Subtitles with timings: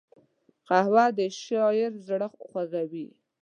[0.67, 3.07] قهوه د شاعر زړه خوږوي